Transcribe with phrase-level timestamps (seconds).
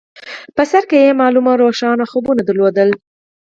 [0.55, 2.89] په سر کې يې معلوم او روښانه خوبونه درلودل.